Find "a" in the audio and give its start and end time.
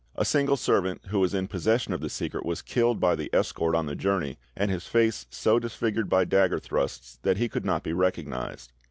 0.15-0.25